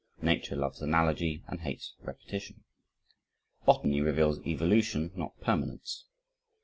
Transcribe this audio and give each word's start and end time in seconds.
"Nature 0.23 0.55
loves 0.55 0.81
analogy 0.81 1.43
and 1.45 1.59
hates 1.59 1.93
repetition." 2.01 2.63
Botany 3.67 4.01
reveals 4.01 4.39
evolution 4.47 5.11
not 5.15 5.39
permanence. 5.41 6.05